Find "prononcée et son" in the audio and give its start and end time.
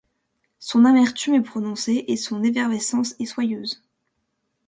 1.43-2.41